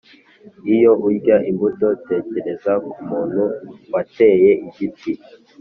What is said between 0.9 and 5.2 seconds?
urya imbuto tekereza ku muntu wateye igiti.